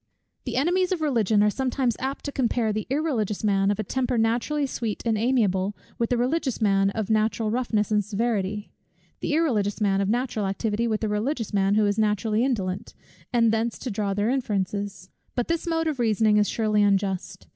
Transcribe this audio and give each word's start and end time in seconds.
The 0.45 0.55
enemies 0.55 0.91
of 0.91 0.99
Religion 1.01 1.43
are 1.43 1.51
sometimes 1.51 1.95
apt 1.99 2.25
to 2.25 2.31
compare 2.31 2.73
the 2.73 2.87
irreligious 2.89 3.43
man, 3.43 3.69
of 3.69 3.77
a 3.77 3.83
temper 3.83 4.17
naturally 4.17 4.65
sweet 4.65 5.03
and 5.05 5.15
amiable, 5.15 5.77
with 5.99 6.09
the 6.09 6.17
religious 6.17 6.59
man 6.59 6.89
of 6.89 7.11
natural 7.11 7.51
roughness 7.51 7.91
and 7.91 8.03
severity; 8.03 8.71
the 9.19 9.35
irreligious 9.35 9.79
man 9.79 10.01
of 10.01 10.09
natural 10.09 10.47
activity, 10.47 10.87
with 10.87 11.01
the 11.01 11.07
religious 11.07 11.53
man 11.53 11.75
who 11.75 11.85
is 11.85 11.99
naturally 11.99 12.43
indolent; 12.43 12.95
and 13.31 13.51
thence 13.53 13.77
to 13.77 13.91
draw 13.91 14.15
their 14.15 14.31
inferences. 14.31 15.11
But 15.35 15.47
this 15.49 15.67
mode 15.67 15.85
of 15.85 15.99
reasoning 15.99 16.37
is 16.37 16.49
surely 16.49 16.81
unjust. 16.81 17.45